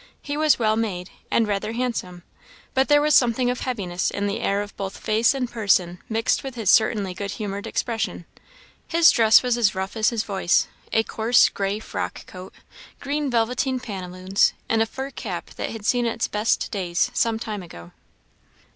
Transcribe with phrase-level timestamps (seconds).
[0.23, 2.23] He was well made, and rather handsome,
[2.73, 6.43] but there was something of heaviness in the air of both face and person mixed
[6.43, 8.25] with his certainly good humoured expression.
[8.87, 12.51] His dress was as rough as his voice a coarse gray frock coat,
[12.99, 17.61] green velveteen pantaloons, and a fur cap that had seen its best days some time
[17.61, 17.91] ago.